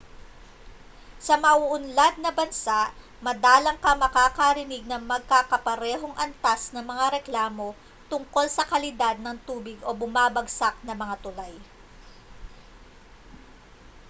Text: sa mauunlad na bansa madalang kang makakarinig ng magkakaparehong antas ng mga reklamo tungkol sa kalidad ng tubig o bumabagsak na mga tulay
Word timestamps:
sa 1.25 1.35
mauunlad 1.45 2.15
na 2.25 2.31
bansa 2.39 2.79
madalang 3.25 3.77
kang 3.83 3.99
makakarinig 4.03 4.81
ng 4.89 4.97
magkakaparehong 5.13 6.15
antas 6.25 6.61
ng 6.73 6.81
mga 6.91 7.05
reklamo 7.21 7.69
tungkol 8.11 8.45
sa 8.55 8.63
kalidad 8.71 9.15
ng 9.21 9.37
tubig 9.47 9.77
o 9.87 9.93
bumabagsak 10.01 10.73
na 10.87 10.95
mga 11.01 11.15
tulay 11.23 11.53